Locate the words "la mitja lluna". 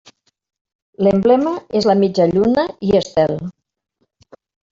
1.89-2.65